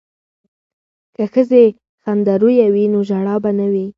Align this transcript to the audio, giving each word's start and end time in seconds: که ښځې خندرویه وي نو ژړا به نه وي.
که 1.15 1.23
ښځې 1.33 1.63
خندرویه 2.03 2.67
وي 2.73 2.85
نو 2.93 2.99
ژړا 3.09 3.35
به 3.43 3.51
نه 3.59 3.67
وي. 3.73 3.87